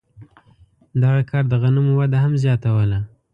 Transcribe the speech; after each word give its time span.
دغه 1.01 1.21
کار 1.29 1.43
د 1.47 1.53
غنمو 1.61 1.91
وده 1.99 2.17
هم 2.23 2.33
زیاتوله. 2.43 2.99